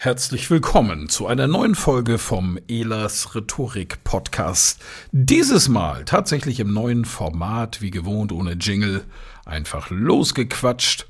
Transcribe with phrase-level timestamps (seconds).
[0.00, 4.80] Herzlich willkommen zu einer neuen Folge vom Elas Rhetorik Podcast.
[5.10, 9.04] Dieses Mal tatsächlich im neuen Format, wie gewohnt ohne Jingle,
[9.44, 11.08] einfach losgequatscht.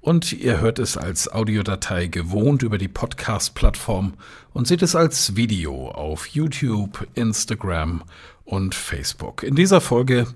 [0.00, 4.14] Und ihr hört es als Audiodatei gewohnt über die Podcast-Plattform
[4.52, 8.02] und seht es als Video auf YouTube, Instagram
[8.44, 9.44] und Facebook.
[9.44, 10.26] In dieser Folge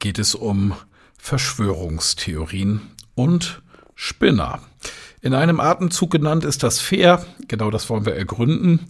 [0.00, 0.74] geht es um
[1.18, 2.80] Verschwörungstheorien
[3.14, 3.62] und
[3.94, 4.60] Spinner.
[5.24, 7.24] In einem Atemzug genannt ist das fair.
[7.48, 8.80] Genau das wollen wir ergründen.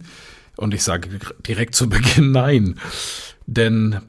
[0.57, 2.77] Und ich sage direkt zu Beginn nein.
[3.45, 4.01] Denn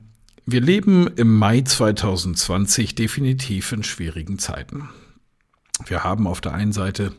[0.45, 4.89] wir leben im Mai 2020 definitiv in schwierigen Zeiten.
[5.87, 7.13] Wir haben auf der einen Seite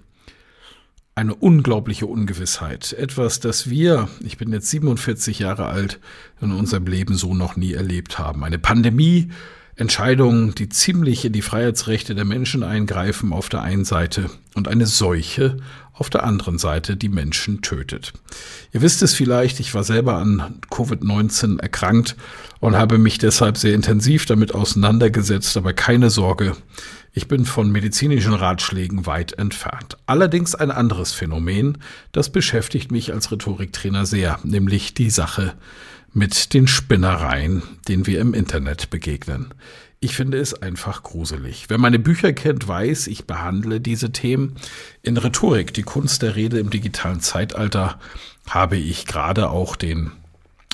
[1.16, 2.92] eine unglaubliche Ungewissheit.
[2.92, 6.02] Etwas, das wir, ich bin jetzt 47 Jahre alt,
[6.42, 8.44] in unserem Leben so noch nie erlebt haben.
[8.44, 9.30] Eine Pandemie,
[9.78, 14.88] Entscheidungen, die ziemlich in die Freiheitsrechte der Menschen eingreifen auf der einen Seite und eine
[14.88, 15.58] Seuche
[15.94, 18.14] auf der anderen Seite, die Menschen tötet.
[18.72, 22.16] Ihr wisst es vielleicht, ich war selber an Covid-19 erkrankt
[22.60, 26.56] und habe mich deshalb sehr intensiv damit auseinandergesetzt, aber keine Sorge,
[27.14, 29.98] ich bin von medizinischen Ratschlägen weit entfernt.
[30.06, 31.80] Allerdings ein anderes Phänomen,
[32.12, 35.54] das beschäftigt mich als Rhetoriktrainer sehr, nämlich die Sache
[36.18, 39.54] mit den Spinnereien, denen wir im Internet begegnen.
[40.00, 41.66] Ich finde es einfach gruselig.
[41.68, 44.56] Wer meine Bücher kennt, weiß, ich behandle diese Themen.
[45.04, 48.00] In Rhetorik, die Kunst der Rede im digitalen Zeitalter,
[48.50, 50.12] habe ich gerade auch den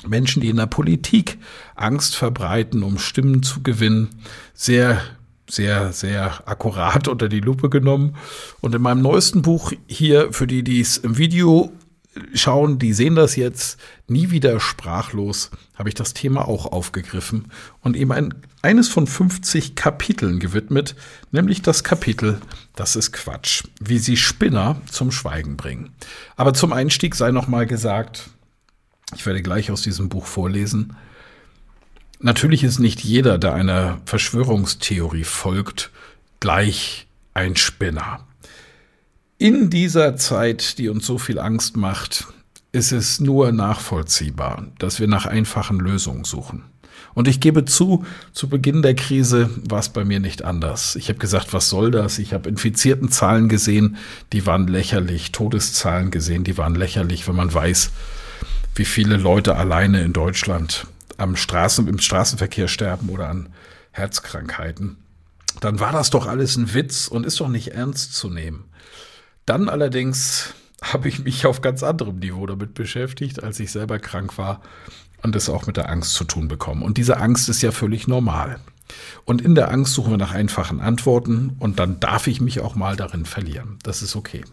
[0.06, 1.36] Menschen, die in der Politik
[1.74, 4.08] Angst verbreiten, um Stimmen zu gewinnen,
[4.54, 5.02] sehr
[5.46, 8.16] sehr, sehr akkurat unter die Lupe genommen.
[8.62, 11.70] Und in meinem neuesten Buch hier, für die, die es im Video
[12.32, 17.96] schauen, die sehen das jetzt nie wieder sprachlos, habe ich das Thema auch aufgegriffen und
[17.96, 20.94] eben ein, eines von 50 Kapiteln gewidmet,
[21.32, 22.40] nämlich das Kapitel
[22.76, 25.90] Das ist Quatsch, wie sie Spinner zum Schweigen bringen.
[26.36, 28.30] Aber zum Einstieg sei noch mal gesagt,
[29.14, 30.96] ich werde gleich aus diesem Buch vorlesen,
[32.20, 35.90] natürlich ist nicht jeder, der einer Verschwörungstheorie folgt,
[36.40, 38.26] gleich ein Spinner
[39.38, 42.26] in dieser Zeit, die uns so viel Angst macht,
[42.72, 46.64] ist es nur nachvollziehbar, dass wir nach einfachen Lösungen suchen.
[47.14, 50.96] Und ich gebe zu, zu Beginn der Krise war es bei mir nicht anders.
[50.96, 52.18] Ich habe gesagt, was soll das?
[52.18, 53.96] Ich habe infizierten Zahlen gesehen,
[54.32, 57.90] die waren lächerlich, Todeszahlen gesehen, die waren lächerlich, wenn man weiß,
[58.74, 60.86] wie viele Leute alleine in Deutschland
[61.16, 63.50] am Straßen, im Straßenverkehr sterben oder an
[63.92, 64.96] Herzkrankheiten.
[65.60, 68.64] Dann war das doch alles ein Witz und ist doch nicht ernst zu nehmen.
[69.46, 74.38] Dann allerdings habe ich mich auf ganz anderem Niveau damit beschäftigt, als ich selber krank
[74.38, 74.60] war
[75.22, 76.82] und es auch mit der Angst zu tun bekommen.
[76.82, 78.60] Und diese Angst ist ja völlig normal.
[79.24, 82.74] Und in der Angst suchen wir nach einfachen Antworten und dann darf ich mich auch
[82.74, 83.78] mal darin verlieren.
[83.82, 84.44] Das ist okay.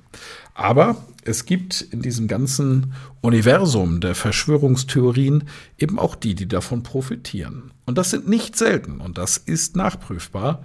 [0.53, 5.43] Aber es gibt in diesem ganzen Universum der Verschwörungstheorien
[5.78, 7.72] eben auch die, die davon profitieren.
[7.85, 10.64] Und das sind nicht selten und das ist nachprüfbar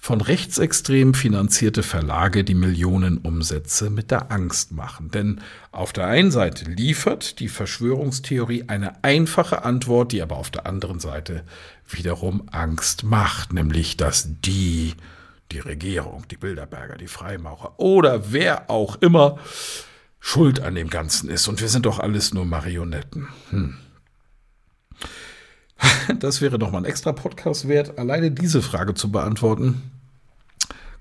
[0.00, 5.10] von rechtsextrem finanzierte Verlage, die Millionenumsätze mit der Angst machen.
[5.10, 5.42] Denn
[5.72, 11.00] auf der einen Seite liefert die Verschwörungstheorie eine einfache Antwort, die aber auf der anderen
[11.00, 11.44] Seite
[11.86, 14.94] wiederum Angst macht, nämlich dass die,
[15.52, 19.38] die Regierung, die Bilderberger, die Freimaurer oder wer auch immer
[20.18, 21.46] schuld an dem Ganzen ist.
[21.46, 23.28] Und wir sind doch alles nur Marionetten.
[23.50, 23.76] Hm.
[26.20, 29.82] Das wäre doch mal ein extra Podcast wert, alleine diese Frage zu beantworten.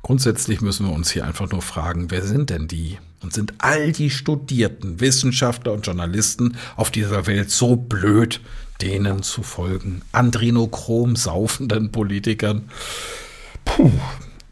[0.01, 2.97] Grundsätzlich müssen wir uns hier einfach nur fragen, wer sind denn die?
[3.21, 8.39] Und sind all die studierten Wissenschaftler und Journalisten auf dieser Welt so blöd,
[8.81, 10.01] denen zu folgen?
[10.13, 12.69] Andrenochrom saufenden Politikern?
[13.65, 13.91] Puh,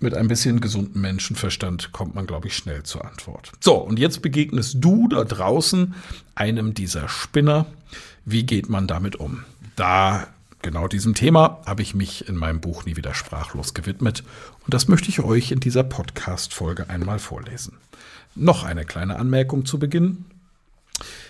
[0.02, 3.54] mit ein bisschen gesunden Menschenverstand kommt man, glaube ich, schnell zur Antwort.
[3.62, 5.96] So, und jetzt begegnest du da draußen
[6.36, 7.66] einem dieser Spinner.
[8.26, 9.44] Wie geht man damit um?
[9.78, 10.28] Da
[10.62, 14.24] genau diesem Thema habe ich mich in meinem Buch Nie wieder sprachlos gewidmet
[14.64, 17.78] und das möchte ich euch in dieser Podcast-Folge einmal vorlesen.
[18.36, 20.26] Noch eine kleine Anmerkung zu Beginn.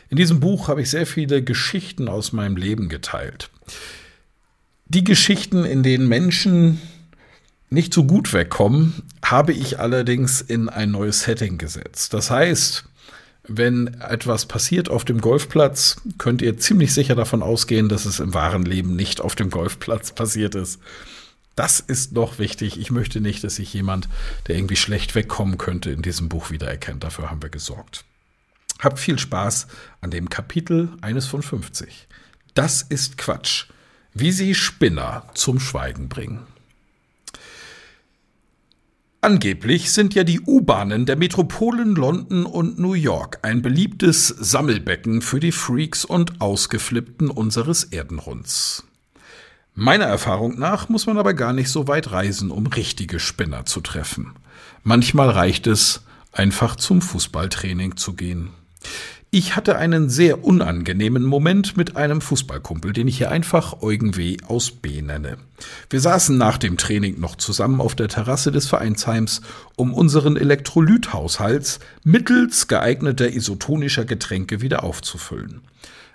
[0.10, 3.50] In diesem Buch habe ich sehr viele Geschichten aus meinem Leben geteilt.
[4.86, 6.82] Die Geschichten, in denen Menschen
[7.70, 12.14] nicht so gut wegkommen, habe ich allerdings in ein neues Setting gesetzt.
[12.14, 12.86] Das heißt,
[13.48, 18.34] wenn etwas passiert auf dem Golfplatz, könnt ihr ziemlich sicher davon ausgehen, dass es im
[18.34, 20.80] wahren Leben nicht auf dem Golfplatz passiert ist.
[21.56, 22.80] Das ist noch wichtig.
[22.80, 24.08] Ich möchte nicht, dass sich jemand,
[24.48, 27.04] der irgendwie schlecht wegkommen könnte, in diesem Buch wiedererkennt.
[27.04, 28.06] Dafür haben wir gesorgt.
[28.80, 29.68] Habt viel Spaß
[30.02, 32.08] an dem Kapitel eines von 50.
[32.54, 33.66] Das ist Quatsch.
[34.14, 36.46] Wie sie Spinner zum Schweigen bringen.
[39.28, 45.42] Angeblich sind ja die U-Bahnen der Metropolen London und New York ein beliebtes Sammelbecken für
[45.42, 48.86] die Freaks und Ausgeflippten unseres Erdenrunds.
[49.76, 53.82] Meiner Erfahrung nach muss man aber gar nicht so weit reisen, um richtige Spinner zu
[53.82, 54.32] treffen.
[54.84, 58.52] Manchmal reicht es, einfach zum Fußballtraining zu gehen.
[59.30, 64.38] Ich hatte einen sehr unangenehmen Moment mit einem Fußballkumpel, den ich hier einfach Eugen W.
[64.48, 65.38] aus B nenne.
[65.90, 69.42] Wir saßen nach dem Training noch zusammen auf der Terrasse des Vereinsheims,
[69.76, 75.60] um unseren Elektrolythaushalt mittels geeigneter isotonischer Getränke wieder aufzufüllen.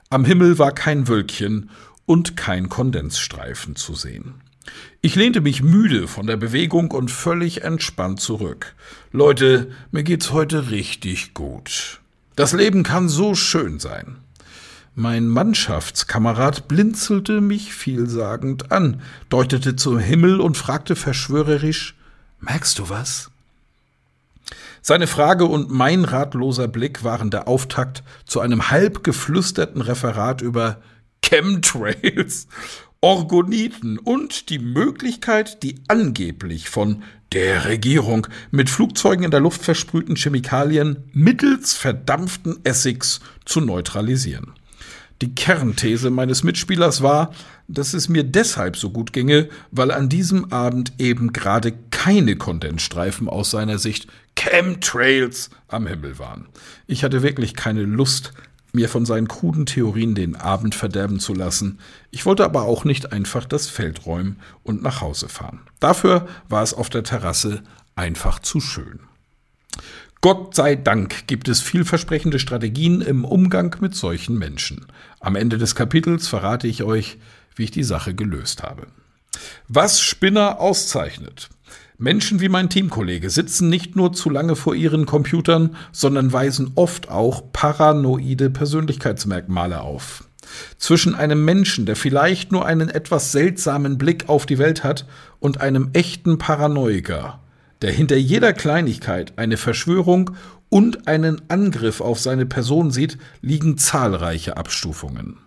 [0.08, 1.68] Am Himmel war kein Wölkchen
[2.06, 4.40] und kein Kondensstreifen zu sehen.
[5.02, 8.74] Ich lehnte mich müde von der Bewegung und völlig entspannt zurück.
[9.10, 12.01] Leute, mir geht's heute richtig gut.
[12.36, 14.16] Das Leben kann so schön sein.
[14.94, 21.94] Mein Mannschaftskamerad blinzelte mich vielsagend an, deutete zum Himmel und fragte verschwörerisch
[22.40, 23.30] Merkst du was?
[24.82, 30.82] Seine Frage und mein ratloser Blick waren der Auftakt zu einem halb geflüsterten Referat über
[31.24, 32.48] Chemtrails
[33.04, 37.02] Orgoniten und die Möglichkeit, die angeblich von
[37.32, 44.52] der Regierung mit Flugzeugen in der Luft versprühten Chemikalien mittels verdampften Essigs zu neutralisieren.
[45.22, 47.32] Die Kernthese meines Mitspielers war,
[47.68, 53.28] dass es mir deshalb so gut ginge, weil an diesem Abend eben gerade keine Kondensstreifen
[53.28, 56.48] aus seiner Sicht Chemtrails am Himmel waren.
[56.86, 58.32] Ich hatte wirklich keine Lust,
[58.72, 61.78] mir von seinen kruden Theorien den Abend verderben zu lassen.
[62.10, 65.60] Ich wollte aber auch nicht einfach das Feld räumen und nach Hause fahren.
[65.78, 67.62] Dafür war es auf der Terrasse
[67.94, 69.00] einfach zu schön.
[70.22, 74.86] Gott sei Dank gibt es vielversprechende Strategien im Umgang mit solchen Menschen.
[75.18, 77.18] Am Ende des Kapitels verrate ich euch,
[77.56, 78.86] wie ich die Sache gelöst habe.
[79.66, 81.50] Was Spinner auszeichnet.
[82.02, 87.08] Menschen wie mein Teamkollege sitzen nicht nur zu lange vor ihren Computern, sondern weisen oft
[87.08, 90.24] auch paranoide Persönlichkeitsmerkmale auf.
[90.78, 95.06] Zwischen einem Menschen, der vielleicht nur einen etwas seltsamen Blick auf die Welt hat,
[95.38, 97.38] und einem echten Paranoiker,
[97.82, 100.32] der hinter jeder Kleinigkeit eine Verschwörung
[100.70, 105.38] und einen Angriff auf seine Person sieht, liegen zahlreiche Abstufungen.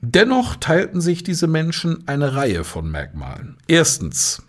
[0.00, 3.56] Dennoch teilten sich diese Menschen eine Reihe von Merkmalen.
[3.68, 4.42] Erstens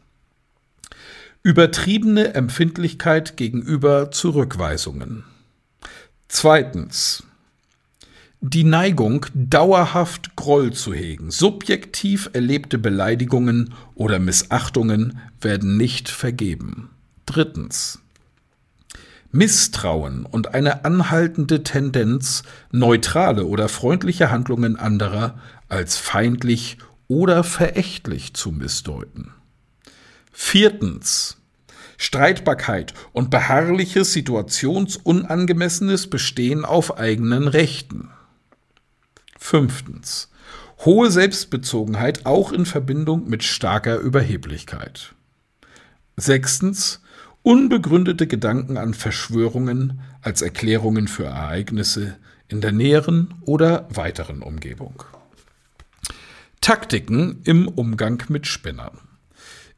[1.46, 5.26] Übertriebene Empfindlichkeit gegenüber Zurückweisungen.
[6.28, 7.22] Zweitens.
[8.42, 11.30] Die Neigung, dauerhaft Groll zu hegen.
[11.30, 16.90] Subjektiv erlebte Beleidigungen oder Missachtungen werden nicht vergeben.
[17.28, 18.00] Drittens.
[19.32, 25.38] Misstrauen und eine anhaltende Tendenz, neutrale oder freundliche Handlungen anderer
[25.70, 29.32] als feindlich oder verächtlich zu missdeuten.
[30.38, 31.38] Viertens.
[31.98, 38.10] Streitbarkeit und beharrliches situationsunangemessenes Bestehen auf eigenen Rechten.
[39.40, 40.30] Fünftens.
[40.84, 45.16] Hohe Selbstbezogenheit auch in Verbindung mit starker Überheblichkeit.
[46.18, 47.02] Sechstens.
[47.42, 52.18] Unbegründete Gedanken an Verschwörungen als Erklärungen für Ereignisse
[52.50, 55.04] in der näheren oder weiteren Umgebung.
[56.60, 59.00] Taktiken im Umgang mit Spinnern.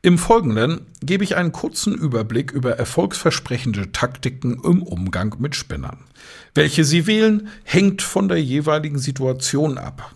[0.04, 5.98] Im Folgenden gebe ich einen kurzen Überblick über erfolgsversprechende Taktiken im Umgang mit Spinnern.
[6.54, 10.14] Welche Sie wählen, hängt von der jeweiligen Situation ab.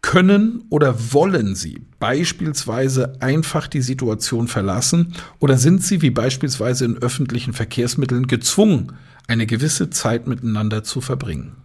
[0.00, 6.98] Können oder wollen Sie beispielsweise einfach die Situation verlassen oder sind Sie wie beispielsweise in
[6.98, 8.92] öffentlichen Verkehrsmitteln gezwungen,
[9.26, 11.56] eine gewisse Zeit miteinander zu verbringen?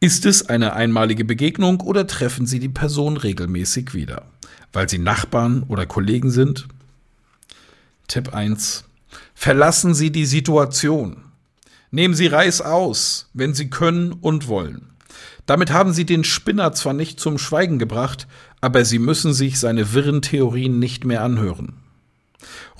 [0.00, 4.26] Ist es eine einmalige Begegnung oder treffen Sie die Person regelmäßig wieder?
[4.72, 6.68] Weil Sie Nachbarn oder Kollegen sind?
[8.06, 8.84] Tipp 1.
[9.34, 11.24] Verlassen Sie die Situation.
[11.90, 14.90] Nehmen Sie Reis aus, wenn Sie können und wollen.
[15.46, 18.26] Damit haben Sie den Spinner zwar nicht zum Schweigen gebracht,
[18.60, 21.74] aber Sie müssen sich seine wirren Theorien nicht mehr anhören.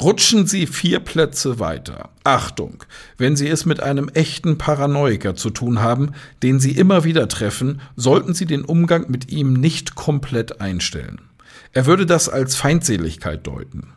[0.01, 2.11] Rutschen Sie vier Plätze weiter.
[2.25, 2.85] Achtung,
[3.17, 7.81] wenn Sie es mit einem echten Paranoiker zu tun haben, den Sie immer wieder treffen,
[7.97, 11.21] sollten Sie den Umgang mit ihm nicht komplett einstellen.
[11.73, 13.89] Er würde das als Feindseligkeit deuten.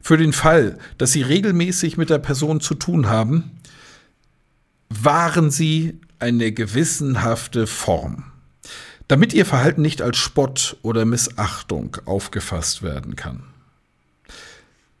[0.00, 3.50] Für den Fall, dass Sie regelmäßig mit der Person zu tun haben,
[4.88, 8.24] wahren Sie eine gewissenhafte Form,
[9.08, 13.44] damit Ihr Verhalten nicht als Spott oder Missachtung aufgefasst werden kann.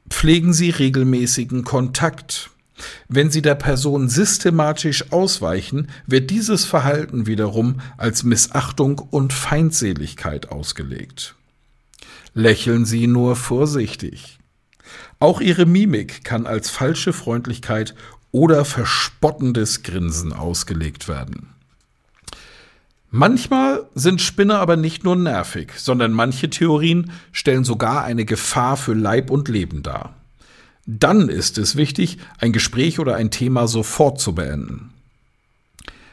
[0.08, 2.50] Pflegen Sie regelmäßigen Kontakt.
[3.08, 11.36] Wenn Sie der Person systematisch ausweichen, wird dieses Verhalten wiederum als Missachtung und Feindseligkeit ausgelegt.
[12.34, 14.38] Lächeln Sie nur vorsichtig.
[15.18, 17.94] Auch Ihre Mimik kann als falsche Freundlichkeit
[18.32, 21.48] oder verspottendes Grinsen ausgelegt werden.
[23.10, 28.94] Manchmal sind Spinner aber nicht nur nervig, sondern manche Theorien stellen sogar eine Gefahr für
[28.94, 30.14] Leib und Leben dar.
[30.86, 34.92] Dann ist es wichtig, ein Gespräch oder ein Thema sofort zu beenden.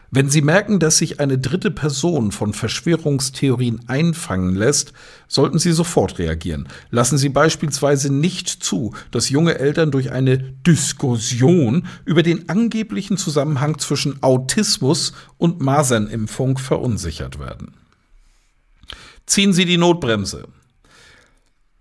[0.09, 4.93] Wenn Sie merken, dass sich eine dritte Person von Verschwörungstheorien einfangen lässt,
[5.27, 6.69] sollten Sie sofort reagieren.
[6.91, 13.79] Lassen Sie beispielsweise nicht zu, dass junge Eltern durch eine Diskussion über den angeblichen Zusammenhang
[13.79, 17.73] zwischen Autismus und Masernimpfung verunsichert werden.
[19.25, 20.47] Ziehen Sie die Notbremse.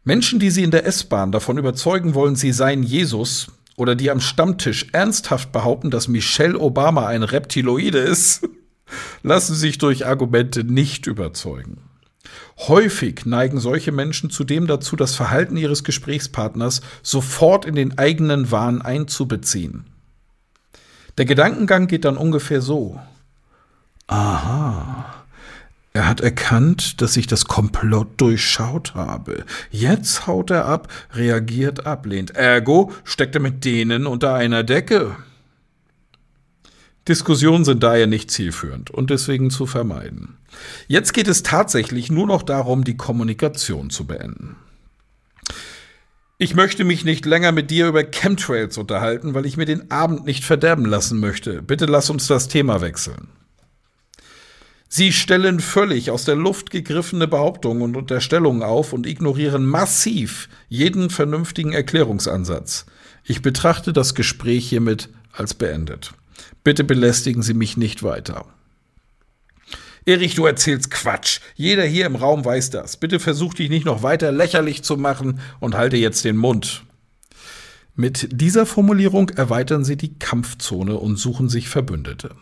[0.02, 4.20] Menschen, die Sie in der S-Bahn davon überzeugen wollen, sie seien Jesus, oder die am
[4.20, 8.48] Stammtisch ernsthaft behaupten, dass Michelle Obama ein Reptiloide ist,
[9.22, 11.78] lassen sich durch Argumente nicht überzeugen.
[12.58, 18.80] Häufig neigen solche Menschen zudem dazu, das Verhalten ihres Gesprächspartners sofort in den eigenen Wahn
[18.80, 19.84] einzubeziehen.
[21.18, 23.00] Der Gedankengang geht dann ungefähr so.
[24.06, 25.15] Aha,
[25.96, 29.46] er hat erkannt, dass ich das Komplott durchschaut habe.
[29.70, 32.36] Jetzt haut er ab, reagiert ablehnt.
[32.36, 35.16] Ergo steckt er mit denen unter einer Decke.
[37.08, 40.36] Diskussionen sind daher nicht zielführend und deswegen zu vermeiden.
[40.86, 44.56] Jetzt geht es tatsächlich nur noch darum, die Kommunikation zu beenden.
[46.36, 50.26] Ich möchte mich nicht länger mit dir über Chemtrails unterhalten, weil ich mir den Abend
[50.26, 51.62] nicht verderben lassen möchte.
[51.62, 53.28] Bitte lass uns das Thema wechseln.
[54.88, 61.10] Sie stellen völlig aus der Luft gegriffene Behauptungen und Unterstellungen auf und ignorieren massiv jeden
[61.10, 62.86] vernünftigen Erklärungsansatz.
[63.24, 66.12] Ich betrachte das Gespräch hiermit als beendet.
[66.62, 68.46] Bitte belästigen Sie mich nicht weiter.
[70.04, 71.40] Erich, du erzählst Quatsch.
[71.56, 72.96] Jeder hier im Raum weiß das.
[72.96, 76.84] Bitte versuch dich nicht noch weiter lächerlich zu machen und halte jetzt den Mund.
[77.96, 82.36] Mit dieser Formulierung erweitern Sie die Kampfzone und suchen sich Verbündete.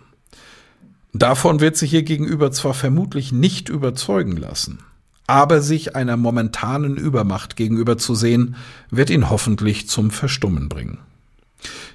[1.16, 4.80] Davon wird sich ihr gegenüber zwar vermutlich nicht überzeugen lassen,
[5.28, 8.56] aber sich einer momentanen Übermacht gegenüber zu sehen,
[8.90, 10.98] wird ihn hoffentlich zum Verstummen bringen.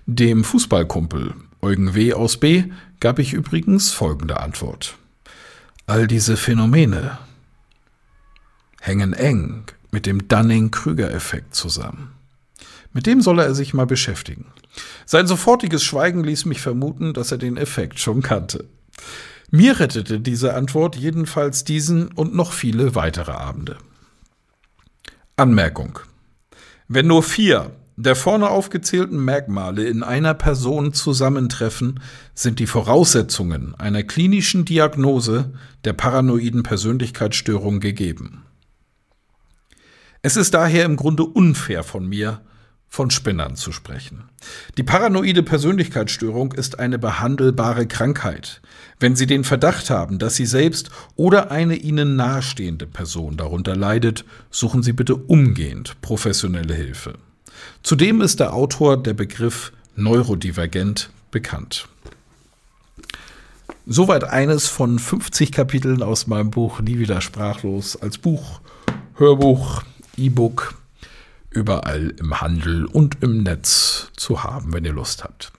[0.06, 2.14] Dem Fußballkumpel Eugen W.
[2.14, 2.64] aus B.
[3.02, 4.96] gab ich übrigens folgende Antwort.
[5.86, 7.18] All diese Phänomene
[8.80, 12.14] hängen eng mit dem Dunning-Krüger-Effekt zusammen.
[12.94, 14.46] Mit dem soll er sich mal beschäftigen.
[15.06, 18.64] Sein sofortiges Schweigen ließ mich vermuten, dass er den Effekt schon kannte.
[19.52, 23.78] Mir rettete diese Antwort jedenfalls diesen und noch viele weitere Abende.
[25.36, 26.00] Anmerkung.
[26.88, 32.00] Wenn nur vier der vorne aufgezählten Merkmale in einer Person zusammentreffen,
[32.34, 35.52] sind die Voraussetzungen einer klinischen Diagnose
[35.84, 38.46] der paranoiden Persönlichkeitsstörung gegeben.
[40.22, 42.40] Es ist daher im Grunde unfair von mir,
[42.90, 44.24] von Spinnern zu sprechen.
[44.78, 48.62] Die paranoide Persönlichkeitsstörung ist eine behandelbare Krankheit.
[49.00, 54.26] Wenn Sie den Verdacht haben, dass Sie selbst oder eine Ihnen nahestehende Person darunter leidet,
[54.50, 57.14] suchen Sie bitte umgehend professionelle Hilfe.
[57.84, 61.88] Zudem ist der Autor der Begriff Neurodivergent bekannt.
[63.86, 68.62] Soweit eines von 50 Kapiteln aus meinem Buch Nie wieder sprachlos als Buch,
[69.16, 69.84] Hörbuch,
[70.18, 70.79] E-Book
[71.52, 75.52] überall im Handel und im Netz zu haben, wenn ihr Lust habt.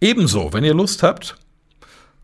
[0.00, 1.36] Ebenso, wenn ihr Lust habt,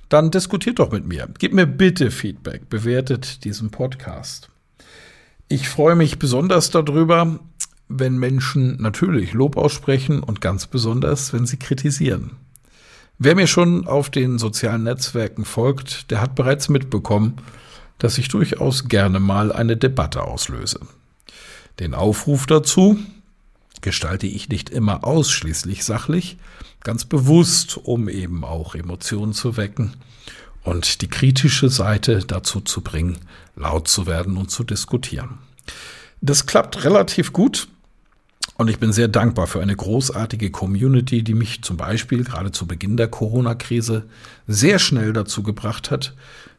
[0.08, 1.28] dann diskutiert doch mit mir.
[1.38, 4.50] Gebt mir bitte Feedback, bewertet diesen Podcast.
[5.48, 7.38] Ich freue mich besonders darüber,
[7.88, 12.32] wenn Menschen natürlich Lob aussprechen und ganz besonders, wenn sie kritisieren.
[13.18, 17.34] Wer mir schon auf den sozialen Netzwerken folgt, der hat bereits mitbekommen,
[17.98, 20.80] dass ich durchaus gerne mal eine Debatte auslöse.
[21.80, 22.98] Den Aufruf dazu
[23.80, 26.36] gestalte ich nicht immer ausschließlich sachlich,
[26.84, 29.94] ganz bewusst, um eben auch Emotionen zu wecken
[30.62, 33.18] und die kritische Seite dazu zu bringen,
[33.56, 35.38] laut zu werden und zu diskutieren.
[36.20, 37.68] Das klappt relativ gut.
[38.56, 42.66] Und ich bin sehr dankbar für eine großartige Community, die mich zum Beispiel gerade zu
[42.66, 44.04] Beginn der Corona-Krise
[44.46, 46.12] sehr schnell dazu gebracht hat,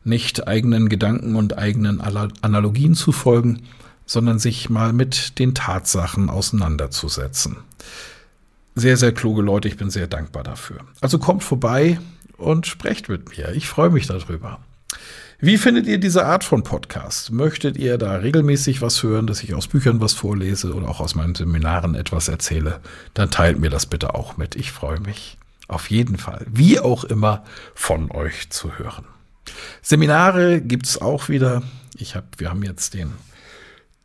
[0.03, 3.67] nicht eigenen Gedanken und eigenen Analogien zu folgen,
[4.11, 7.55] sondern sich mal mit den Tatsachen auseinanderzusetzen.
[8.75, 10.79] Sehr, sehr kluge Leute, ich bin sehr dankbar dafür.
[10.99, 11.97] Also kommt vorbei
[12.35, 13.53] und sprecht mit mir.
[13.53, 14.59] Ich freue mich darüber.
[15.39, 17.31] Wie findet ihr diese Art von Podcast?
[17.31, 21.15] Möchtet ihr da regelmäßig was hören, dass ich aus Büchern was vorlese oder auch aus
[21.15, 22.81] meinen Seminaren etwas erzähle?
[23.13, 24.57] Dann teilt mir das bitte auch mit.
[24.57, 25.37] Ich freue mich
[25.69, 29.05] auf jeden Fall, wie auch immer, von euch zu hören.
[29.81, 31.63] Seminare gibt's auch wieder.
[31.95, 33.13] Ich hab, wir haben jetzt den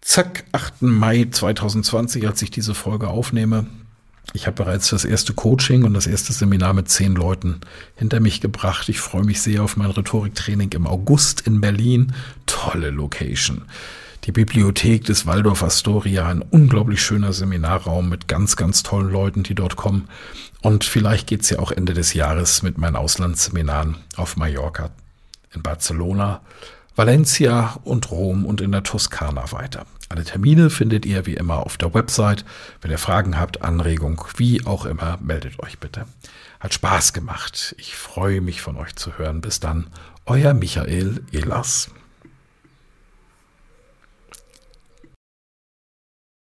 [0.07, 0.83] zack, 8.
[0.83, 3.67] Mai 2020, als ich diese Folge aufnehme.
[4.33, 7.61] Ich habe bereits das erste Coaching und das erste Seminar mit zehn Leuten
[7.97, 8.89] hinter mich gebracht.
[8.89, 12.13] Ich freue mich sehr auf mein Rhetoriktraining im August in Berlin.
[12.47, 13.63] Tolle Location.
[14.25, 19.55] Die Bibliothek des Waldorf Astoria, ein unglaublich schöner Seminarraum mit ganz, ganz tollen Leuten, die
[19.55, 20.09] dort kommen.
[20.63, 24.91] Und vielleicht geht's ja auch Ende des Jahres mit meinen Auslandsseminaren auf Mallorca,
[25.55, 26.43] in Barcelona,
[26.97, 29.85] Valencia und Rom und in der Toskana weiter.
[30.09, 32.47] Alle Termine findet ihr wie immer auf der Website.
[32.81, 36.07] Wenn ihr Fragen habt, Anregung, wie auch immer, meldet euch bitte.
[36.59, 37.75] Hat Spaß gemacht.
[37.79, 39.43] Ich freue mich von euch zu hören.
[39.43, 39.89] Bis dann,
[40.25, 41.91] euer Michael Ehlers.